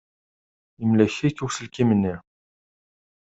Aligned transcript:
Imlek-ik 0.83 1.37
uselkim-nni. 1.45 2.15